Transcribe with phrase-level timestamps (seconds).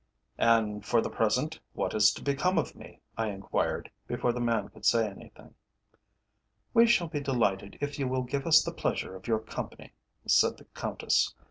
[0.39, 4.69] "And for the present what is to become of me?" I enquired, before the man
[4.69, 5.53] could say anything.
[6.73, 9.91] "We shall be delighted if you will give us the pleasure of your company,"
[10.25, 11.35] said the Countess.